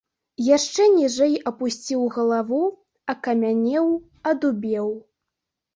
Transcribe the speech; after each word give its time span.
Яшчэ 0.45 0.87
ніжэй 0.93 1.35
апусціў 1.51 2.01
галаву, 2.17 2.63
акамянеў, 3.15 3.85
адубеў. 4.33 4.95